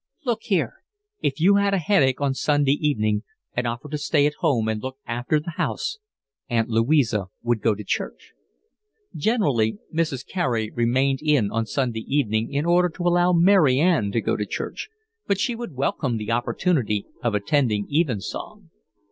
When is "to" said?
3.91-3.99, 7.75-7.83, 12.89-13.03, 14.13-14.21, 14.35-14.43